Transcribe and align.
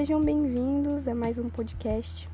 Sejam 0.00 0.24
bem-vindos 0.24 1.06
a 1.06 1.14
mais 1.14 1.38
um 1.38 1.50
podcast. 1.50 2.26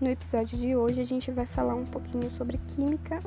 No 0.00 0.08
episódio 0.08 0.58
de 0.58 0.74
hoje 0.74 1.00
a 1.00 1.04
gente 1.04 1.30
vai 1.30 1.46
falar 1.46 1.76
um 1.76 1.86
pouquinho 1.86 2.28
sobre 2.32 2.58
química 2.66 3.20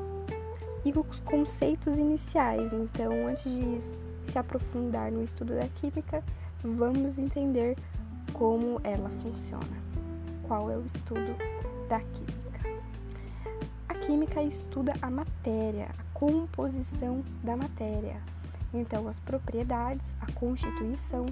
e 0.84 0.92
os 0.92 1.20
conceitos 1.22 1.98
iniciais. 1.98 2.74
Então, 2.74 3.26
antes 3.26 3.50
de 3.50 3.80
se 4.30 4.38
aprofundar 4.38 5.10
no 5.10 5.24
estudo 5.24 5.56
da 5.56 5.70
química, 5.70 6.22
vamos 6.62 7.18
entender 7.18 7.78
como 8.34 8.82
ela 8.84 9.10
funciona. 9.24 9.78
Qual 10.46 10.70
é 10.70 10.76
o 10.76 10.86
estudo 10.86 11.34
da 11.88 12.02
química? 12.02 12.84
A 13.88 13.94
química 13.94 14.44
estuda 14.44 14.92
a 15.02 15.10
matéria, 15.10 15.88
a 15.98 16.20
composição 16.20 17.24
da 17.42 17.56
matéria. 17.56 18.22
Então, 18.74 19.08
as 19.08 19.20
propriedades, 19.22 20.06
a 20.20 20.30
constituição, 20.34 21.26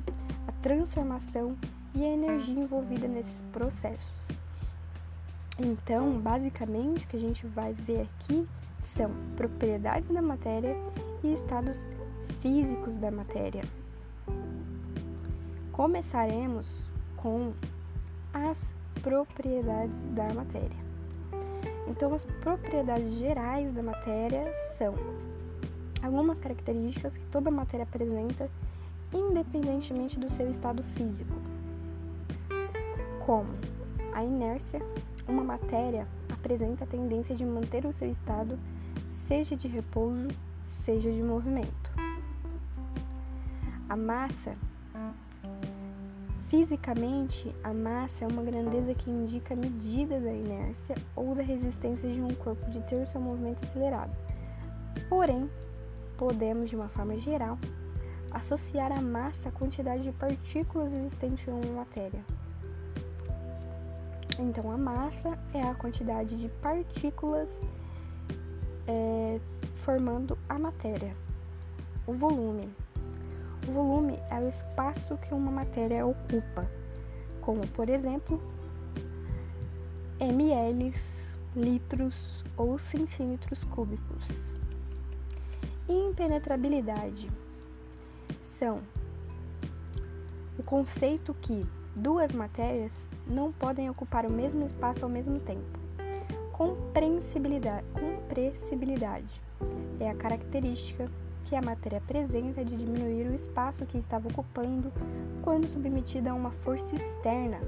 a 0.47 0.53
transformação 0.63 1.57
e 1.93 2.03
a 2.03 2.07
energia 2.07 2.63
envolvida 2.63 3.07
nesses 3.07 3.41
processos. 3.51 4.27
Então, 5.57 6.19
basicamente, 6.19 7.03
o 7.03 7.07
que 7.07 7.17
a 7.17 7.19
gente 7.19 7.45
vai 7.47 7.73
ver 7.73 8.01
aqui 8.01 8.47
são 8.81 9.11
propriedades 9.35 10.09
da 10.09 10.21
matéria 10.21 10.75
e 11.23 11.33
estados 11.33 11.77
físicos 12.41 12.95
da 12.95 13.11
matéria. 13.11 13.63
Começaremos 15.71 16.69
com 17.17 17.53
as 18.33 18.57
propriedades 19.01 20.05
da 20.15 20.33
matéria. 20.33 20.89
Então, 21.87 22.13
as 22.13 22.23
propriedades 22.23 23.13
gerais 23.15 23.73
da 23.73 23.83
matéria 23.83 24.53
são 24.77 24.93
algumas 26.01 26.37
características 26.37 27.17
que 27.17 27.25
toda 27.31 27.51
matéria 27.51 27.83
apresenta, 27.83 28.49
independentemente 29.11 30.17
do 30.17 30.29
seu 30.31 30.49
estado 30.49 30.83
físico 30.83 31.48
como 33.29 33.53
a 34.11 34.23
inércia, 34.23 34.81
uma 35.27 35.43
matéria 35.43 36.07
apresenta 36.33 36.83
a 36.83 36.87
tendência 36.87 37.35
de 37.35 37.45
manter 37.45 37.85
o 37.85 37.93
seu 37.93 38.11
estado, 38.11 38.57
seja 39.27 39.55
de 39.55 39.67
repouso, 39.67 40.29
seja 40.83 41.11
de 41.11 41.21
movimento. 41.21 41.93
A 43.87 43.95
massa, 43.95 44.55
fisicamente, 46.47 47.55
a 47.63 47.71
massa 47.71 48.25
é 48.25 48.27
uma 48.27 48.41
grandeza 48.41 48.95
que 48.95 49.11
indica 49.11 49.53
a 49.53 49.57
medida 49.57 50.19
da 50.19 50.33
inércia 50.33 50.95
ou 51.15 51.35
da 51.35 51.43
resistência 51.43 52.11
de 52.11 52.19
um 52.19 52.33
corpo 52.33 52.67
de 52.71 52.81
ter 52.87 52.95
o 52.95 53.05
seu 53.05 53.21
movimento 53.21 53.63
acelerado. 53.63 54.11
Porém, 55.07 55.47
podemos, 56.17 56.67
de 56.67 56.75
uma 56.75 56.89
forma 56.89 57.15
geral, 57.19 57.59
associar 58.31 58.91
a 58.91 58.99
massa 58.99 59.49
à 59.49 59.51
quantidade 59.51 60.01
de 60.01 60.11
partículas 60.13 60.91
existentes 60.91 61.47
em 61.47 61.51
uma 61.51 61.81
matéria. 61.81 62.38
Então, 64.37 64.71
a 64.71 64.77
massa 64.77 65.37
é 65.53 65.61
a 65.61 65.75
quantidade 65.75 66.35
de 66.35 66.49
partículas 66.61 67.49
é, 68.87 69.39
formando 69.75 70.37
a 70.47 70.57
matéria. 70.57 71.15
O 72.05 72.13
volume. 72.13 72.69
O 73.67 73.71
volume 73.71 74.19
é 74.29 74.39
o 74.39 74.49
espaço 74.49 75.17
que 75.17 75.33
uma 75.33 75.51
matéria 75.51 76.05
ocupa, 76.05 76.69
como, 77.41 77.67
por 77.67 77.89
exemplo, 77.89 78.41
ml, 80.19 80.93
litros 81.55 82.43
ou 82.57 82.79
centímetros 82.79 83.63
cúbicos. 83.65 84.23
Impenetrabilidade 85.87 87.29
são 88.57 88.81
o 90.57 90.63
conceito 90.63 91.33
que 91.35 91.65
duas 91.95 92.31
matérias 92.31 92.91
não 93.27 93.51
podem 93.51 93.89
ocupar 93.89 94.25
o 94.25 94.31
mesmo 94.31 94.65
espaço 94.65 95.03
ao 95.03 95.09
mesmo 95.09 95.39
tempo. 95.39 95.79
Compreensibilidade, 96.51 97.85
compressibilidade 97.93 99.41
é 99.99 100.09
a 100.09 100.15
característica 100.15 101.09
que 101.45 101.55
a 101.55 101.61
matéria 101.61 101.97
apresenta 101.97 102.63
de 102.63 102.75
diminuir 102.75 103.27
o 103.27 103.35
espaço 103.35 103.85
que 103.85 103.97
estava 103.97 104.27
ocupando 104.27 104.91
quando 105.41 105.67
submetida 105.67 106.31
a 106.31 106.35
uma 106.35 106.51
força 106.51 106.95
externa, 106.95 107.59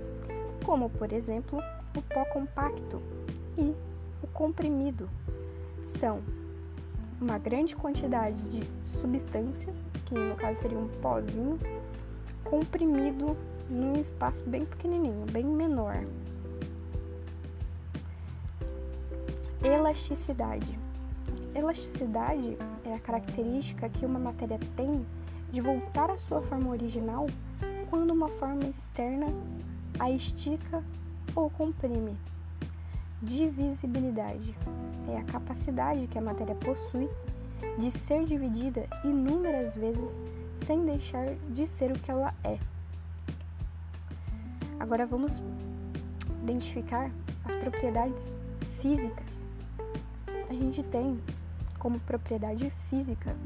como 0.64 0.90
por 0.90 1.12
exemplo 1.12 1.60
o 1.98 2.02
pó 2.02 2.24
compacto 2.26 3.02
e 3.58 3.74
o 4.22 4.28
comprimido. 4.28 5.10
São 6.00 6.22
uma 7.20 7.38
grande 7.38 7.76
quantidade 7.76 8.38
de 8.50 8.68
substância, 9.00 9.74
que 10.06 10.14
no 10.14 10.36
caso 10.36 10.60
seria 10.62 10.78
um 10.78 10.88
pozinho, 10.88 11.60
comprimido 12.44 13.36
num 13.72 14.02
espaço 14.02 14.42
bem 14.46 14.66
pequenininho, 14.66 15.26
bem 15.32 15.46
menor. 15.46 15.96
Elasticidade. 19.64 20.78
Elasticidade 21.56 22.58
é 22.86 22.94
a 22.94 23.00
característica 23.00 23.88
que 23.88 24.06
uma 24.06 24.20
matéria 24.20 24.60
tem 24.76 25.06
de 25.52 25.62
voltar 25.62 26.10
à 26.10 26.18
sua 26.18 26.42
forma 26.42 26.70
original 26.70 27.28
quando 27.90 28.12
uma 28.12 28.28
forma 28.28 28.64
externa 28.66 29.28
a 30.00 30.12
estica 30.12 30.84
ou 31.36 31.50
comprime. 31.50 32.18
Divisibilidade 33.22 34.56
é 35.10 35.18
a 35.18 35.24
capacidade 35.24 36.08
que 36.08 36.18
a 36.18 36.22
matéria 36.22 36.56
possui 36.56 37.10
de 37.78 37.92
ser 38.00 38.26
dividida 38.26 38.88
inúmeras 39.04 39.74
vezes 39.76 40.12
sem 40.66 40.84
deixar 40.86 41.36
de 41.50 41.68
ser 41.68 41.92
o 41.92 42.00
que 42.00 42.10
ela 42.10 42.34
é. 42.44 42.58
Agora 44.82 45.06
vamos 45.06 45.40
identificar 46.42 47.12
as 47.46 47.56
propriedades 47.58 48.18
físicas. 48.82 49.28
A 50.50 50.54
gente 50.54 50.82
tem 50.82 51.22
como 51.78 52.00
propriedade 52.00 52.74
física 52.90 53.38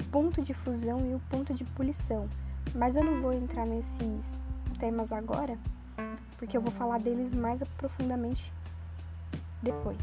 o 0.00 0.04
ponto 0.12 0.40
de 0.42 0.54
fusão 0.54 1.04
e 1.04 1.12
o 1.12 1.20
ponto 1.28 1.52
de 1.52 1.64
poluição, 1.64 2.28
mas 2.72 2.94
eu 2.94 3.02
não 3.02 3.20
vou 3.20 3.32
entrar 3.32 3.66
nesses 3.66 4.22
temas 4.78 5.10
agora, 5.10 5.58
porque 6.38 6.56
eu 6.56 6.60
vou 6.60 6.70
falar 6.70 7.00
deles 7.00 7.34
mais 7.34 7.60
profundamente 7.76 8.52
depois. 9.60 9.98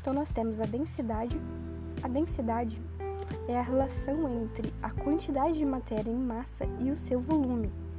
Então 0.00 0.14
nós 0.14 0.30
temos 0.30 0.60
a 0.60 0.64
densidade. 0.64 1.36
A 2.04 2.06
densidade 2.06 2.80
é 3.48 3.58
a 3.58 3.62
relação 3.62 4.44
entre 4.44 4.72
a 4.80 4.90
quantidade 4.90 5.58
de 5.58 5.64
matéria 5.64 6.08
em 6.08 6.16
massa 6.16 6.64
e 6.78 6.92
o 6.92 6.98
seu 6.98 7.20
volume. 7.20 7.89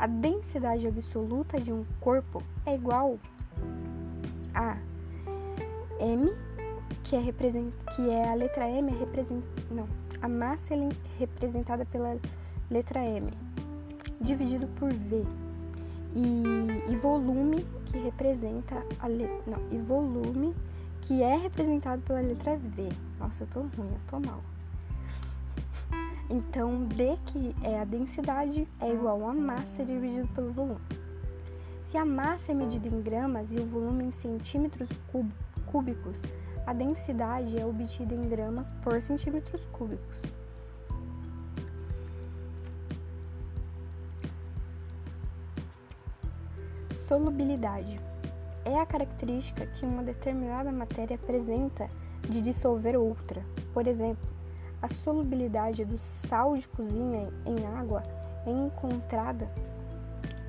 A 0.00 0.06
densidade 0.06 0.88
absoluta 0.88 1.60
de 1.60 1.70
um 1.70 1.84
corpo 2.00 2.42
é 2.64 2.74
igual 2.74 3.18
a 4.54 4.78
m, 6.00 6.32
que 7.04 7.14
é, 7.14 7.20
que 7.94 8.08
é 8.08 8.30
a 8.30 8.32
letra 8.32 8.66
m, 8.66 8.90
é 8.90 8.98
represent, 8.98 9.44
não, 9.70 9.86
a 10.22 10.26
massa 10.26 10.72
é 10.72 10.88
representada 11.18 11.84
pela 11.84 12.16
letra 12.70 13.00
m, 13.04 13.30
dividido 14.22 14.66
por 14.68 14.90
v, 14.90 15.22
e, 16.16 16.90
e 16.90 16.96
volume, 16.96 17.66
que 17.92 17.98
representa 17.98 18.82
a 19.00 19.06
letra, 19.06 19.42
não, 19.46 19.60
e 19.70 19.76
volume, 19.82 20.54
que 21.02 21.22
é 21.22 21.36
representado 21.36 22.00
pela 22.00 22.22
letra 22.22 22.56
v. 22.56 22.88
Nossa, 23.18 23.42
eu 23.42 23.48
tô 23.48 23.60
ruim, 23.60 23.90
eu 23.92 24.00
tô 24.08 24.18
mal. 24.18 24.40
Então, 26.30 26.84
D, 26.84 27.18
que 27.26 27.56
é 27.64 27.80
a 27.80 27.84
densidade, 27.84 28.68
é 28.80 28.92
igual 28.92 29.28
a 29.28 29.34
massa 29.34 29.84
dividido 29.84 30.28
pelo 30.28 30.52
volume. 30.52 30.80
Se 31.90 31.96
a 31.96 32.04
massa 32.04 32.52
é 32.52 32.54
medida 32.54 32.86
em 32.86 33.02
gramas 33.02 33.50
e 33.50 33.56
o 33.56 33.66
volume 33.66 34.04
em 34.04 34.12
centímetros 34.12 34.88
cúbicos, 35.66 36.16
a 36.64 36.72
densidade 36.72 37.58
é 37.58 37.66
obtida 37.66 38.14
em 38.14 38.28
gramas 38.28 38.70
por 38.84 39.02
centímetros 39.02 39.60
cúbicos. 39.72 40.22
Solubilidade 47.08 47.98
é 48.64 48.78
a 48.78 48.86
característica 48.86 49.66
que 49.66 49.84
uma 49.84 50.04
determinada 50.04 50.70
matéria 50.70 51.16
apresenta 51.16 51.90
de 52.28 52.40
dissolver 52.40 52.96
outra. 52.96 53.42
Por 53.74 53.88
exemplo, 53.88 54.39
a 54.82 54.88
solubilidade 55.04 55.84
do 55.84 55.98
sal 55.98 56.56
de 56.56 56.66
cozinha 56.68 57.28
em 57.44 57.66
água 57.78 58.02
é 58.46 58.50
encontrada 58.50 59.48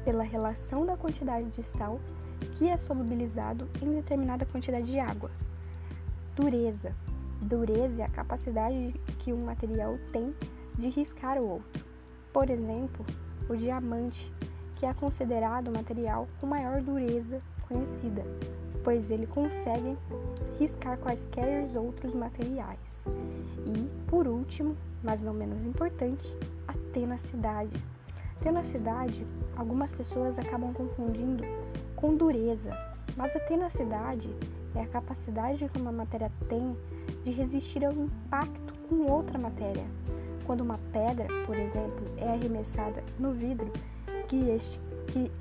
pela 0.05 0.23
relação 0.23 0.85
da 0.85 0.95
quantidade 0.95 1.49
de 1.49 1.63
sal 1.63 1.99
que 2.57 2.69
é 2.69 2.77
solubilizado 2.77 3.67
em 3.81 3.95
determinada 3.95 4.45
quantidade 4.45 4.85
de 4.85 4.99
água. 4.99 5.29
Dureza. 6.35 6.95
Dureza 7.41 8.03
é 8.03 8.05
a 8.05 8.09
capacidade 8.09 8.93
que 9.19 9.33
um 9.33 9.45
material 9.45 9.97
tem 10.11 10.33
de 10.77 10.89
riscar 10.89 11.37
o 11.37 11.47
outro. 11.47 11.85
Por 12.31 12.49
exemplo, 12.49 13.05
o 13.49 13.55
diamante, 13.55 14.31
que 14.75 14.85
é 14.85 14.93
considerado 14.93 15.67
o 15.67 15.73
material 15.73 16.27
com 16.39 16.47
maior 16.47 16.81
dureza 16.81 17.41
conhecida, 17.67 18.23
pois 18.83 19.09
ele 19.09 19.27
consegue 19.27 19.97
riscar 20.61 20.95
quaisquer 20.99 21.67
outros 21.75 22.13
materiais. 22.13 22.77
E, 23.07 23.89
por 24.07 24.27
último, 24.27 24.77
mas 25.03 25.19
não 25.19 25.33
menos 25.33 25.65
importante, 25.65 26.27
a 26.67 26.73
tenacidade. 26.93 27.71
Tenacidade 28.41 29.25
algumas 29.57 29.89
pessoas 29.91 30.37
acabam 30.37 30.71
confundindo 30.71 31.43
com 31.95 32.15
dureza, 32.15 32.77
mas 33.17 33.35
a 33.35 33.39
tenacidade 33.39 34.29
é 34.75 34.81
a 34.81 34.87
capacidade 34.87 35.67
que 35.67 35.81
uma 35.81 35.91
matéria 35.91 36.31
tem 36.47 36.77
de 37.23 37.31
resistir 37.31 37.83
ao 37.83 37.93
impacto 37.93 38.73
com 38.87 39.11
outra 39.11 39.39
matéria. 39.39 39.85
Quando 40.45 40.61
uma 40.61 40.79
pedra, 40.91 41.25
por 41.45 41.55
exemplo, 41.55 42.05
é 42.17 42.33
arremessada 42.33 43.03
no 43.17 43.31
vidro, 43.33 43.71
que 44.27 44.49
este, 44.49 44.79
que 45.07 45.31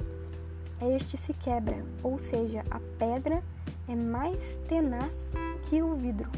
este 0.94 1.16
se 1.18 1.34
quebra, 1.34 1.84
ou 2.02 2.18
seja, 2.18 2.64
a 2.70 2.80
pedra 2.98 3.42
é 3.90 3.96
mais 3.96 4.38
tenaz 4.68 5.12
que 5.68 5.82
o 5.82 5.96
vidro. 5.96 6.30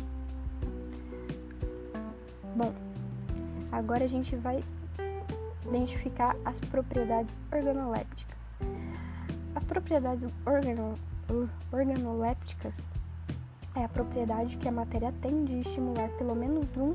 Bom, 2.56 2.72
agora 3.70 4.04
a 4.04 4.08
gente 4.08 4.34
vai 4.37 4.64
identificar 5.66 6.34
as 6.46 6.56
propriedades 6.70 7.34
organolépticas. 7.52 8.38
As 9.54 9.64
propriedades 9.64 10.26
organo, 10.46 10.99
organolépticas 11.70 12.72
é 13.76 13.84
a 13.84 13.88
propriedade 13.88 14.56
que 14.56 14.69
a 14.69 14.72
matéria 14.72 15.12
tem 15.20 15.44
de 15.44 15.60
estimular 15.60 16.08
pelo 16.16 16.34
menos 16.34 16.75
um 16.76 16.94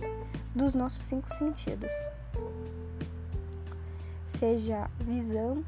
dos 0.56 0.74
nossos 0.74 1.04
cinco 1.06 1.32
sentidos, 1.36 1.92
seja 4.26 4.90
visão, 5.00 5.64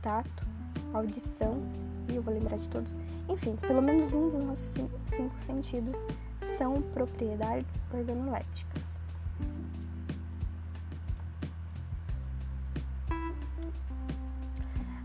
tato, 0.00 0.46
audição, 0.94 1.62
e 2.08 2.16
eu 2.16 2.22
vou 2.22 2.32
lembrar 2.32 2.58
de 2.58 2.68
todos, 2.68 3.01
enfim, 3.32 3.56
pelo 3.56 3.80
menos 3.80 4.12
um 4.12 4.28
dos 4.28 4.44
nossos 4.44 4.64
cinco 5.08 5.34
sentidos 5.46 5.96
são 6.58 6.80
propriedades 6.82 7.66
organolépticas. 7.92 8.82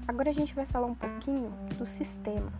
Agora 0.05 0.29
a 0.29 0.33
gente 0.33 0.53
vai 0.53 0.65
falar 0.65 0.87
um 0.87 0.95
pouquinho 0.95 1.49
do 1.77 1.85
sistema. 1.97 2.51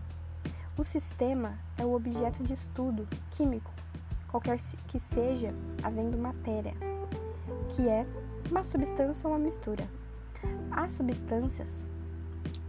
O 0.76 0.84
sistema 0.84 1.58
é 1.76 1.84
o 1.84 1.94
objeto 1.94 2.42
de 2.42 2.54
estudo 2.54 3.06
químico, 3.32 3.70
qualquer 4.28 4.58
que 4.88 5.00
seja, 5.12 5.52
havendo 5.82 6.16
matéria, 6.16 6.72
que 7.70 7.88
é 7.88 8.06
uma 8.50 8.64
substância 8.64 9.28
ou 9.28 9.34
uma 9.34 9.38
mistura. 9.38 9.86
As 10.70 10.92
substâncias 10.92 11.86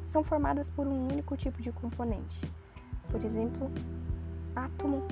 são 0.08 0.24
formadas 0.24 0.70
por 0.72 0.88
um 0.88 1.08
único 1.08 1.38
tipo 1.38 1.62
de 1.62 1.72
componente, 1.72 2.42
por 3.12 3.24
exemplo, 3.24 3.72
átomo, 4.56 5.04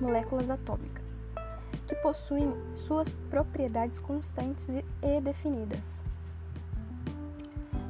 moléculas 0.00 0.50
atômicas, 0.50 1.18
que 1.86 1.94
possuem 1.96 2.52
suas 2.74 3.08
propriedades 3.30 3.98
constantes 3.98 4.66
e 4.68 5.20
definidas. 5.20 5.80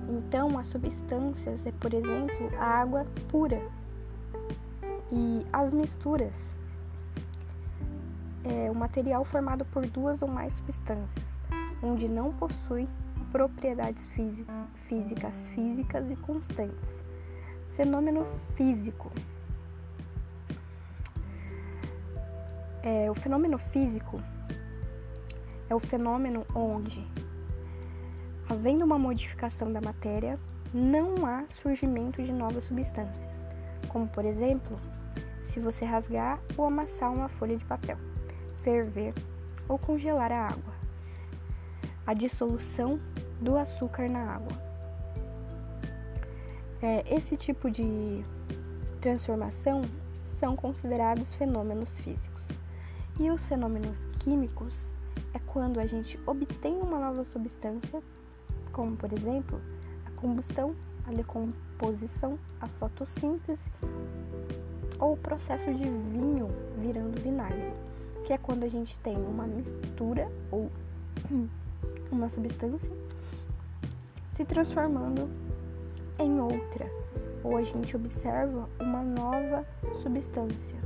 Então, 0.09 0.59
as 0.59 0.69
substâncias 0.69 1.67
é, 1.67 1.73
por 1.73 1.93
exemplo, 1.93 2.51
a 2.59 2.65
água 2.65 3.07
pura. 3.29 3.61
E 5.11 5.47
as 5.53 5.73
misturas 5.73 6.35
é 8.45 8.71
o 8.71 8.75
material 8.75 9.25
formado 9.25 9.65
por 9.67 9.87
duas 9.87 10.23
ou 10.23 10.29
mais 10.29 10.53
substâncias, 10.53 11.43
onde 11.83 12.09
não 12.09 12.33
possui 12.33 12.89
propriedades 13.33 14.05
físicas, 14.89 15.35
físicas 15.55 16.11
e 16.11 16.17
constantes. 16.17 17.06
Fenômeno 17.77 18.27
físico. 18.57 19.13
É, 22.83 23.11
o 23.11 23.15
fenômeno 23.15 23.59
físico 23.59 24.21
é 25.69 25.75
o 25.75 25.81
fenômeno 25.81 26.47
onde 26.55 27.05
Havendo 28.49 28.85
uma 28.85 28.97
modificação 28.97 29.73
da 29.73 29.81
matéria, 29.81 30.39
não 30.73 31.27
há 31.27 31.45
surgimento 31.53 32.23
de 32.23 32.33
novas 32.33 32.63
substâncias, 32.63 33.49
como 33.89 34.07
por 34.07 34.25
exemplo, 34.25 34.79
se 35.43 35.59
você 35.59 35.85
rasgar 35.85 36.39
ou 36.57 36.67
amassar 36.67 37.13
uma 37.13 37.29
folha 37.29 37.57
de 37.57 37.65
papel, 37.65 37.97
ferver 38.63 39.13
ou 39.69 39.77
congelar 39.77 40.31
a 40.31 40.47
água. 40.47 40.75
A 42.07 42.15
dissolução 42.15 43.01
do 43.41 43.57
açúcar 43.57 44.09
na 44.09 44.35
água. 44.35 44.66
É, 46.83 47.05
esse 47.15 47.37
tipo 47.37 47.71
de 47.71 48.25
transformação 49.01 49.83
são 50.23 50.55
considerados 50.55 51.35
fenômenos 51.35 51.91
físicos. 52.01 52.45
E 53.19 53.31
os 53.31 53.45
fenômenos 53.47 53.99
químicos 54.21 54.75
é 55.33 55.39
quando 55.39 55.81
a 55.81 55.87
gente 55.87 56.19
obtém 56.27 56.79
uma 56.81 56.99
nova 56.99 57.25
substância 57.25 58.03
como 58.77 58.95
por 58.95 59.11
exemplo 59.11 59.59
a 60.05 60.11
combustão, 60.21 60.77
a 61.07 61.11
decomposição, 61.11 62.39
a 62.61 62.69
fotossíntese 62.69 63.63
ou 64.99 65.15
o 65.15 65.17
processo 65.17 65.73
de 65.73 65.85
vinho 65.85 66.49
virando 66.79 67.19
vinagre, 67.23 67.73
que 68.27 68.35
é 68.35 68.39
quando 68.39 68.65
a 68.65 68.69
gente 68.69 68.95
tem 68.99 69.17
uma 69.17 69.47
mistura 69.47 70.31
ou 70.51 70.71
uma 72.13 72.29
substância 72.29 72.93
se 74.33 74.45
transformando 74.45 75.27
em 76.19 76.41
outra, 76.41 76.91
ou 77.43 77.57
a 77.57 77.63
gente 77.63 77.95
observa 77.97 78.69
uma 78.81 79.03
nova 79.03 79.67
substância. 80.03 80.77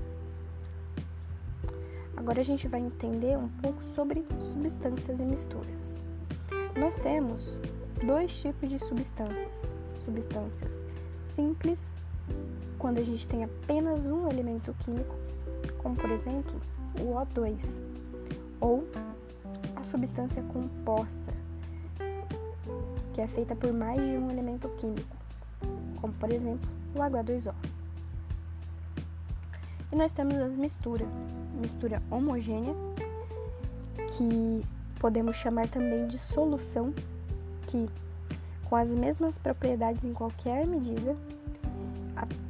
Agora 2.16 2.40
a 2.40 2.44
gente 2.44 2.68
vai 2.68 2.80
entender 2.80 3.36
um 3.38 3.48
pouco 3.62 3.82
sobre 3.94 4.24
substâncias 4.52 5.18
e 5.18 5.22
misturas. 5.22 5.98
Nós 6.78 6.94
temos 6.96 7.56
dois 8.06 8.32
tipos 8.32 8.68
de 8.68 8.78
substâncias. 8.78 9.50
Substâncias 10.04 10.72
simples, 11.34 11.78
quando 12.78 12.98
a 12.98 13.02
gente 13.02 13.26
tem 13.26 13.44
apenas 13.44 14.04
um 14.04 14.28
elemento 14.28 14.74
químico, 14.84 15.14
como 15.78 15.96
por 15.96 16.10
exemplo 16.10 16.60
o 17.00 17.14
O2, 17.14 17.58
ou 18.60 18.86
a 19.76 19.82
substância 19.84 20.42
composta, 20.42 21.34
que 23.14 23.20
é 23.20 23.26
feita 23.28 23.56
por 23.56 23.72
mais 23.72 23.98
de 23.98 24.18
um 24.18 24.30
elemento 24.30 24.68
químico, 24.76 25.16
como 26.00 26.12
por 26.14 26.32
exemplo 26.32 26.68
o 26.94 26.98
H2O. 26.98 27.54
E 29.92 29.96
nós 29.96 30.12
temos 30.12 30.36
as 30.36 30.52
misturas, 30.52 31.08
mistura 31.60 32.02
homogênea, 32.10 32.74
que 34.16 34.64
podemos 34.98 35.36
chamar 35.36 35.68
também 35.68 36.06
de 36.06 36.18
solução 36.18 36.92
que, 37.66 37.88
com 38.68 38.76
as 38.76 38.88
mesmas 38.88 39.36
propriedades 39.38 40.04
em 40.04 40.12
qualquer 40.12 40.66
medida, 40.66 41.16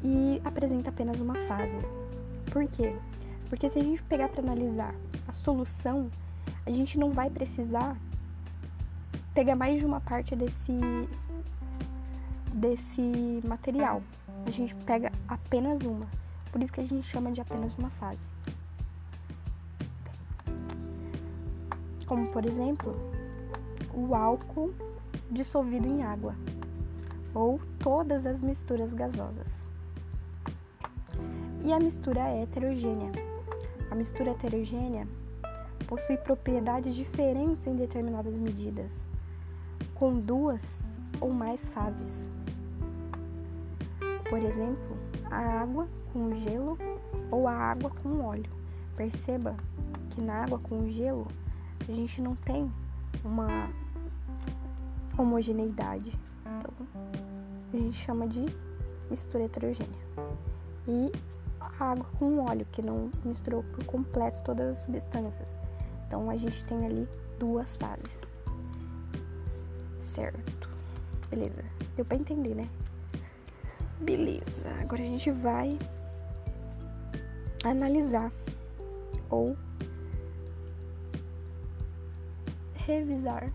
e 0.03 0.41
apresenta 0.45 0.91
apenas 0.91 1.21
uma 1.21 1.35
fase. 1.47 1.79
Por 2.51 2.67
quê? 2.69 2.95
Porque 3.49 3.69
se 3.71 3.79
a 3.79 3.83
gente 3.83 4.03
pegar 4.05 4.29
para 4.29 4.43
analisar 4.43 4.95
a 5.27 5.33
solução, 5.33 6.11
a 6.67 6.71
gente 6.71 6.99
não 6.99 7.11
vai 7.11 7.31
precisar 7.31 7.97
pegar 9.35 9.55
mais 9.55 9.79
de 9.79 9.87
uma 9.87 10.01
parte 10.01 10.35
desse 10.35 10.73
desse 12.55 13.41
material. 13.45 14.03
A 14.47 14.51
gente 14.51 14.75
pega 14.87 15.13
apenas 15.29 15.81
uma. 15.83 16.07
Por 16.51 16.63
isso 16.63 16.73
que 16.73 16.81
a 16.81 16.87
gente 16.87 17.07
chama 17.09 17.33
de 17.33 17.41
apenas 17.41 17.77
uma 17.79 17.91
fase. 17.91 18.21
Como 22.07 22.27
por 22.29 22.45
exemplo, 22.45 22.95
o 23.95 24.15
álcool 24.15 24.75
dissolvido 25.31 25.87
em 25.87 26.03
água, 26.03 26.35
ou 27.35 27.61
todas 27.79 28.27
as 28.27 28.41
misturas 28.41 28.93
gasosas. 28.93 29.47
E 31.65 31.73
a 31.73 31.79
mistura 31.79 32.21
heterogênea. 32.21 33.13
A 33.91 33.95
mistura 33.95 34.31
heterogênea 34.31 35.07
possui 35.87 36.17
propriedades 36.17 36.95
diferentes 36.95 37.67
em 37.67 37.77
determinadas 37.77 38.35
medidas, 38.35 38.91
com 39.95 40.19
duas 40.19 40.61
ou 41.21 41.33
mais 41.33 41.61
fases. 41.71 42.40
Por 44.31 44.39
exemplo, 44.39 44.97
a 45.29 45.61
água 45.61 45.89
com 46.13 46.33
gelo 46.39 46.79
ou 47.33 47.49
a 47.49 47.53
água 47.53 47.91
com 47.91 48.25
óleo. 48.25 48.51
Perceba 48.97 49.57
que 50.11 50.21
na 50.21 50.45
água 50.45 50.61
com 50.61 50.89
gelo 50.89 51.27
a 51.89 51.93
gente 51.93 52.23
não 52.23 52.37
tem 52.37 52.71
uma 53.25 53.69
homogeneidade. 55.19 56.17
Então, 56.47 56.73
a 57.73 57.77
gente 57.77 58.05
chama 58.05 58.29
de 58.29 58.47
mistura 59.11 59.45
heterogênea. 59.45 60.01
E 60.87 61.11
a 61.61 61.91
água 61.91 62.07
com 62.17 62.39
óleo, 62.39 62.65
que 62.71 62.83
não 62.83 63.11
misturou 63.25 63.65
por 63.65 63.85
completo 63.85 64.41
todas 64.45 64.77
as 64.77 64.85
substâncias. 64.85 65.57
Então, 66.07 66.31
a 66.31 66.37
gente 66.37 66.65
tem 66.67 66.87
ali 66.87 67.09
duas 67.39 67.77
fases. 67.77 68.17
Certo. 70.01 70.71
Beleza. 71.29 71.65
Deu 71.97 72.05
pra 72.05 72.17
entender, 72.17 72.55
né? 72.55 72.69
Beleza. 74.01 74.71
Agora 74.81 75.03
a 75.03 75.07
gente 75.07 75.31
vai 75.31 75.79
analisar 77.63 78.33
ou 79.29 79.57
revisar 82.75 83.53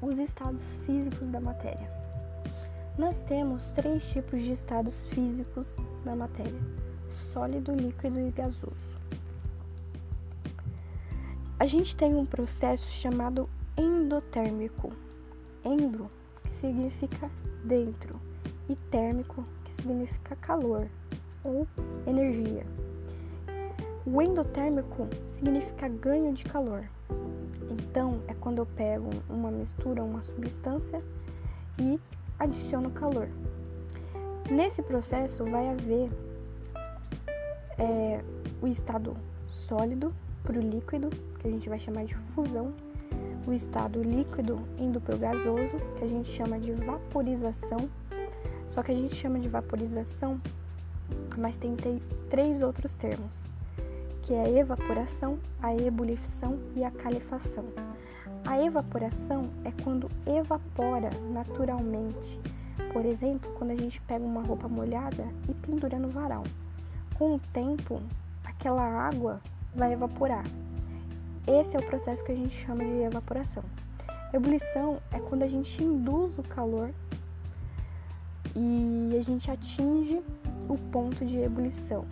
os 0.00 0.18
estados 0.18 0.62
físicos 0.86 1.28
da 1.28 1.40
matéria. 1.40 1.90
Nós 2.96 3.16
temos 3.28 3.68
três 3.70 4.02
tipos 4.10 4.42
de 4.42 4.52
estados 4.52 5.00
físicos 5.10 5.68
na 6.04 6.14
matéria: 6.14 6.60
sólido, 7.12 7.74
líquido 7.74 8.20
e 8.20 8.30
gasoso. 8.30 8.98
A 11.58 11.66
gente 11.66 11.96
tem 11.96 12.14
um 12.14 12.24
processo 12.24 12.88
chamado 12.88 13.48
endotérmico. 13.76 14.92
Endo, 15.64 16.08
que 16.44 16.52
significa 16.52 17.28
dentro, 17.64 18.20
e 18.68 18.76
térmico, 18.76 19.44
significa 19.80 20.36
calor 20.36 20.86
ou 21.44 21.66
energia. 22.06 22.64
O 24.06 24.22
endotérmico 24.22 25.08
significa 25.26 25.88
ganho 25.88 26.32
de 26.32 26.44
calor. 26.44 26.84
Então, 27.70 28.20
é 28.26 28.34
quando 28.34 28.58
eu 28.58 28.66
pego 28.66 29.10
uma 29.28 29.50
mistura, 29.50 30.02
uma 30.02 30.22
substância 30.22 31.02
e 31.78 31.98
adiciono 32.38 32.90
calor. 32.90 33.28
Nesse 34.50 34.82
processo 34.82 35.44
vai 35.44 35.68
haver 35.68 36.10
é, 37.78 38.22
o 38.62 38.66
estado 38.66 39.14
sólido 39.46 40.12
para 40.42 40.58
o 40.58 40.62
líquido, 40.62 41.10
que 41.38 41.46
a 41.46 41.50
gente 41.50 41.68
vai 41.68 41.78
chamar 41.78 42.04
de 42.04 42.14
fusão, 42.34 42.72
o 43.46 43.52
estado 43.52 44.02
líquido 44.02 44.60
indo 44.78 45.00
para 45.00 45.14
o 45.14 45.18
gasoso, 45.18 45.78
que 45.98 46.04
a 46.04 46.08
gente 46.08 46.30
chama 46.30 46.58
de 46.58 46.72
vaporização. 46.72 47.88
Só 48.68 48.82
que 48.82 48.92
a 48.92 48.94
gente 48.94 49.14
chama 49.14 49.38
de 49.38 49.48
vaporização, 49.48 50.40
mas 51.36 51.56
tem 51.56 51.76
três 52.28 52.62
outros 52.62 52.94
termos, 52.96 53.30
que 54.22 54.34
é 54.34 54.42
a 54.42 54.50
evaporação, 54.50 55.38
a 55.62 55.74
ebulição 55.74 56.58
e 56.76 56.84
a 56.84 56.90
calefação. 56.90 57.64
A 58.44 58.62
evaporação 58.62 59.50
é 59.64 59.72
quando 59.82 60.10
evapora 60.26 61.10
naturalmente. 61.32 62.40
Por 62.92 63.04
exemplo, 63.04 63.50
quando 63.58 63.72
a 63.72 63.76
gente 63.76 64.00
pega 64.02 64.24
uma 64.24 64.42
roupa 64.42 64.68
molhada 64.68 65.26
e 65.48 65.54
pendura 65.54 65.98
no 65.98 66.08
varal. 66.08 66.44
Com 67.18 67.34
o 67.34 67.40
tempo, 67.52 68.00
aquela 68.44 68.82
água 68.82 69.40
vai 69.74 69.92
evaporar. 69.92 70.44
Esse 71.46 71.76
é 71.76 71.78
o 71.78 71.86
processo 71.86 72.22
que 72.24 72.32
a 72.32 72.36
gente 72.36 72.54
chama 72.64 72.84
de 72.84 73.02
evaporação. 73.02 73.62
Ebulição 74.32 74.98
é 75.10 75.18
quando 75.18 75.42
a 75.42 75.48
gente 75.48 75.82
induz 75.82 76.38
o 76.38 76.42
calor 76.42 76.90
e 78.54 79.16
a 79.18 79.22
gente 79.22 79.50
atinge 79.50 80.22
o 80.68 80.76
ponto 80.90 81.24
de 81.24 81.38
ebulição, 81.38 82.04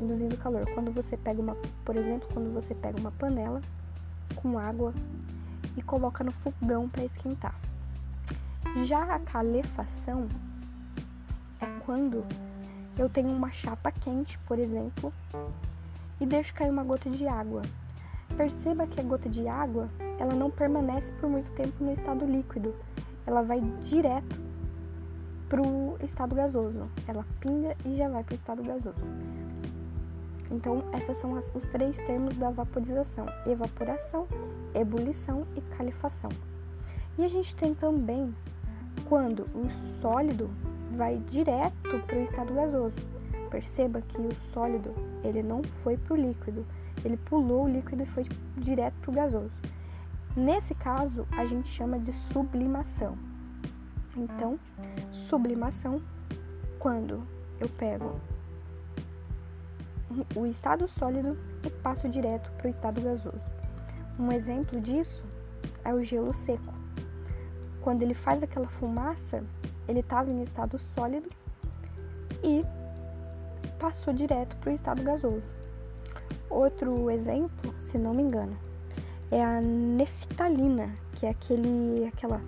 induzindo 0.00 0.36
calor. 0.36 0.64
Quando 0.74 0.90
você 0.92 1.16
pega 1.16 1.40
uma, 1.40 1.56
por 1.84 1.96
exemplo, 1.96 2.28
quando 2.32 2.52
você 2.52 2.74
pega 2.74 2.98
uma 2.98 3.12
panela 3.12 3.60
com 4.36 4.58
água 4.58 4.92
e 5.76 5.82
coloca 5.82 6.24
no 6.24 6.32
fogão 6.32 6.88
para 6.88 7.04
esquentar. 7.04 7.54
Já 8.84 9.02
a 9.14 9.18
calefação 9.18 10.28
é 11.60 11.66
quando 11.84 12.24
eu 12.96 13.08
tenho 13.08 13.28
uma 13.28 13.50
chapa 13.50 13.90
quente, 13.90 14.38
por 14.40 14.58
exemplo, 14.58 15.12
e 16.20 16.26
deixo 16.26 16.54
cair 16.54 16.70
uma 16.70 16.84
gota 16.84 17.10
de 17.10 17.26
água. 17.26 17.62
Perceba 18.36 18.86
que 18.86 19.00
a 19.00 19.02
gota 19.02 19.28
de 19.28 19.48
água, 19.48 19.88
ela 20.18 20.34
não 20.34 20.50
permanece 20.50 21.12
por 21.14 21.28
muito 21.28 21.50
tempo 21.52 21.82
no 21.82 21.92
estado 21.92 22.24
líquido. 22.24 22.74
Ela 23.26 23.42
vai 23.42 23.60
direto 23.84 24.49
para 25.50 25.60
o 25.60 25.98
estado 26.02 26.34
gasoso. 26.34 26.88
Ela 27.06 27.26
pinga 27.40 27.76
e 27.84 27.96
já 27.96 28.08
vai 28.08 28.22
para 28.24 28.32
o 28.32 28.36
estado 28.36 28.62
gasoso. 28.62 29.04
Então, 30.50 30.82
esses 30.96 31.16
são 31.18 31.36
as, 31.36 31.44
os 31.54 31.64
três 31.66 31.94
termos 32.06 32.36
da 32.38 32.50
vaporização: 32.50 33.26
evaporação, 33.44 34.26
ebulição 34.74 35.46
e 35.56 35.60
calefação. 35.76 36.30
E 37.18 37.24
a 37.24 37.28
gente 37.28 37.54
tem 37.56 37.74
também 37.74 38.34
quando 39.08 39.42
o 39.54 39.68
sólido 40.00 40.48
vai 40.96 41.18
direto 41.28 41.98
para 42.06 42.16
o 42.16 42.22
estado 42.22 42.54
gasoso. 42.54 42.96
Perceba 43.50 44.00
que 44.00 44.20
o 44.20 44.34
sólido 44.52 44.94
ele 45.24 45.42
não 45.42 45.62
foi 45.82 45.96
para 45.96 46.14
o 46.14 46.16
líquido, 46.16 46.64
ele 47.04 47.16
pulou 47.16 47.64
o 47.64 47.68
líquido 47.68 48.04
e 48.04 48.06
foi 48.06 48.26
direto 48.56 48.94
para 49.02 49.10
o 49.10 49.14
gasoso. 49.14 49.50
Nesse 50.36 50.74
caso, 50.76 51.26
a 51.32 51.44
gente 51.44 51.68
chama 51.68 51.98
de 51.98 52.12
sublimação. 52.12 53.18
Então, 54.16 54.58
sublimação, 55.12 56.00
quando 56.78 57.22
eu 57.60 57.68
pego 57.68 58.18
o 60.34 60.46
estado 60.46 60.88
sólido 60.88 61.36
e 61.64 61.70
passo 61.70 62.08
direto 62.08 62.50
para 62.52 62.66
o 62.66 62.70
estado 62.70 63.00
gasoso. 63.00 63.40
Um 64.18 64.32
exemplo 64.32 64.80
disso 64.80 65.22
é 65.84 65.94
o 65.94 66.02
gelo 66.02 66.34
seco. 66.34 66.74
Quando 67.80 68.02
ele 68.02 68.14
faz 68.14 68.42
aquela 68.42 68.66
fumaça, 68.66 69.42
ele 69.88 70.00
estava 70.00 70.30
em 70.30 70.42
estado 70.42 70.78
sólido 70.94 71.28
e 72.42 72.64
passou 73.78 74.12
direto 74.12 74.56
para 74.56 74.70
o 74.70 74.74
estado 74.74 75.02
gasoso. 75.02 75.42
Outro 76.48 77.10
exemplo, 77.10 77.74
se 77.80 77.96
não 77.96 78.12
me 78.12 78.22
engano, 78.22 78.56
é 79.30 79.42
a 79.42 79.60
neftalina, 79.60 80.90
que 81.14 81.26
é 81.26 81.30
aquele, 81.30 82.06
aquela 82.12 82.40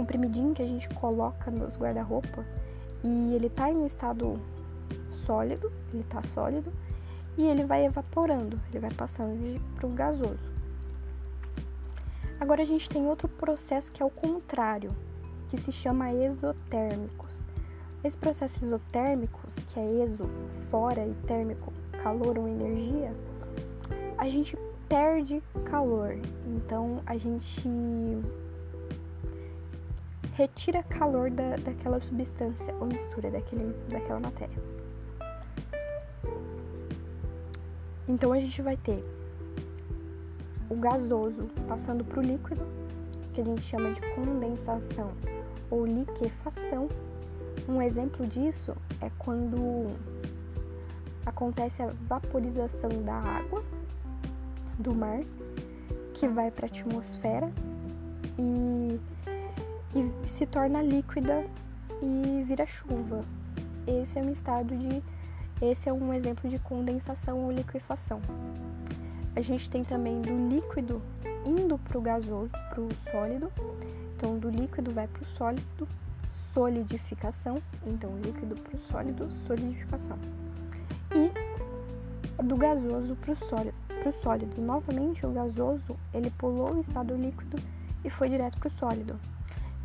comprimidinho 0.00 0.54
que 0.54 0.62
a 0.62 0.66
gente 0.66 0.88
coloca 0.94 1.50
nos 1.50 1.76
guarda-roupa 1.76 2.44
e 3.04 3.34
ele 3.34 3.48
está 3.48 3.70
em 3.70 3.84
estado 3.84 4.40
sólido, 5.26 5.70
ele 5.92 6.02
está 6.02 6.22
sólido 6.34 6.72
e 7.36 7.44
ele 7.44 7.64
vai 7.64 7.84
evaporando, 7.84 8.58
ele 8.70 8.80
vai 8.80 8.90
passando 8.90 9.60
para 9.76 9.86
o 9.86 9.90
gasoso. 9.90 10.50
Agora 12.40 12.62
a 12.62 12.64
gente 12.64 12.88
tem 12.88 13.06
outro 13.06 13.28
processo 13.28 13.92
que 13.92 14.02
é 14.02 14.06
o 14.06 14.10
contrário, 14.10 14.90
que 15.50 15.60
se 15.60 15.70
chama 15.70 16.12
exotérmicos. 16.12 17.30
Esse 18.02 18.16
processo 18.16 18.64
exotérmicos, 18.64 19.54
que 19.68 19.78
é 19.78 20.04
exo, 20.04 20.24
fora, 20.70 21.06
e 21.06 21.14
térmico, 21.26 21.70
calor 22.02 22.38
ou 22.38 22.48
energia, 22.48 23.12
a 24.16 24.26
gente 24.26 24.56
perde 24.88 25.42
calor. 25.66 26.16
Então 26.46 27.02
a 27.04 27.18
gente 27.18 27.68
retira 30.40 30.82
calor 30.84 31.30
da, 31.30 31.56
daquela 31.56 32.00
substância 32.00 32.74
ou 32.80 32.86
mistura 32.86 33.30
daquele, 33.30 33.74
daquela 33.90 34.18
matéria. 34.18 34.56
Então 38.08 38.32
a 38.32 38.40
gente 38.40 38.62
vai 38.62 38.74
ter 38.74 39.04
o 40.70 40.76
gasoso 40.76 41.46
passando 41.68 42.02
para 42.02 42.20
o 42.20 42.22
líquido, 42.22 42.66
que 43.34 43.42
a 43.42 43.44
gente 43.44 43.60
chama 43.60 43.92
de 43.92 44.00
condensação 44.14 45.12
ou 45.70 45.84
liquefação. 45.84 46.88
Um 47.68 47.82
exemplo 47.82 48.26
disso 48.26 48.74
é 49.02 49.10
quando 49.18 49.94
acontece 51.26 51.82
a 51.82 51.92
vaporização 52.08 52.88
da 53.04 53.14
água 53.14 53.62
do 54.78 54.94
mar 54.94 55.20
que 56.14 56.26
vai 56.26 56.50
para 56.50 56.64
a 56.64 56.70
atmosfera 56.70 57.52
e, 58.38 58.98
e 59.94 60.28
se 60.28 60.46
torna 60.46 60.82
líquida 60.82 61.44
e 62.02 62.44
vira 62.44 62.66
chuva. 62.66 63.24
Esse 63.86 64.18
é 64.18 64.22
um 64.22 64.30
estado 64.30 64.76
de 64.76 65.02
esse 65.62 65.90
é 65.90 65.92
um 65.92 66.14
exemplo 66.14 66.48
de 66.48 66.58
condensação 66.58 67.38
ou 67.44 67.52
liquefação. 67.52 68.20
A 69.36 69.42
gente 69.42 69.68
tem 69.68 69.84
também 69.84 70.22
do 70.22 70.48
líquido 70.48 71.02
indo 71.44 71.76
para 71.78 71.98
o 71.98 72.00
gasoso, 72.00 72.50
para 72.70 72.80
o 72.80 72.88
sólido. 73.10 73.52
Então, 74.16 74.38
do 74.38 74.48
líquido 74.48 74.90
vai 74.90 75.06
para 75.06 75.22
o 75.22 75.26
sólido, 75.36 75.88
solidificação. 76.54 77.60
Então, 77.86 78.10
líquido 78.24 78.54
para 78.54 78.74
o 78.74 78.80
sólido, 78.90 79.28
solidificação. 79.46 80.18
E 81.14 82.42
do 82.42 82.56
gasoso 82.56 83.14
para 83.16 83.32
o 83.32 83.36
sólido. 83.36 83.74
Sólido, 84.22 84.62
novamente, 84.62 85.26
o 85.26 85.30
gasoso 85.30 85.94
ele 86.14 86.30
pulou 86.30 86.72
o 86.72 86.80
estado 86.80 87.14
líquido 87.14 87.62
e 88.02 88.08
foi 88.08 88.30
direto 88.30 88.58
para 88.58 88.68
o 88.68 88.72
sólido. 88.72 89.20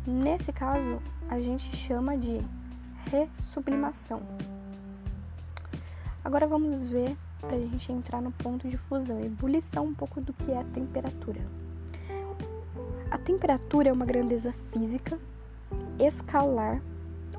Nesse 0.06 0.52
caso, 0.52 1.02
a 1.28 1.40
gente 1.40 1.76
chama 1.76 2.16
de 2.16 2.38
ressublimação. 3.10 4.22
Agora 6.24 6.46
vamos 6.46 6.88
ver, 6.88 7.16
para 7.40 7.56
a 7.56 7.58
gente 7.58 7.90
entrar 7.90 8.22
no 8.22 8.30
ponto 8.30 8.68
de 8.68 8.76
fusão, 8.76 9.20
ebulição 9.20 9.86
um 9.86 9.94
pouco 9.94 10.20
do 10.20 10.32
que 10.32 10.52
é 10.52 10.60
a 10.60 10.64
temperatura. 10.64 11.40
A 13.10 13.18
temperatura 13.18 13.88
é 13.88 13.92
uma 13.92 14.06
grandeza 14.06 14.54
física 14.72 15.18
escalar, 15.98 16.80